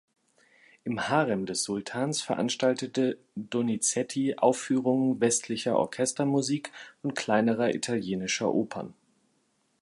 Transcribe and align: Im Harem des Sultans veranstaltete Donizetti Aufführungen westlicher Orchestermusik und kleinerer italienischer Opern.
Im 0.83 1.09
Harem 1.09 1.45
des 1.45 1.61
Sultans 1.65 2.23
veranstaltete 2.23 3.19
Donizetti 3.35 4.35
Aufführungen 4.35 5.21
westlicher 5.21 5.77
Orchestermusik 5.77 6.71
und 7.03 7.13
kleinerer 7.13 7.75
italienischer 7.75 8.51
Opern. 8.51 8.95